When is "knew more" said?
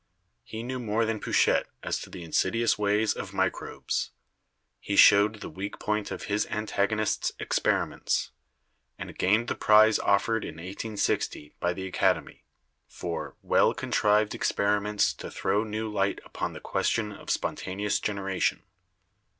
0.63-1.05